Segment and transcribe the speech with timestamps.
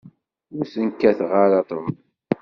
[0.55, 1.95] Ur sen-kkateɣ ara ṭṭbel.